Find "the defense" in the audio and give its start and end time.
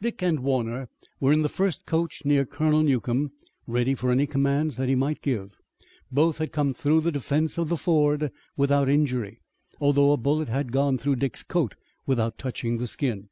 7.00-7.58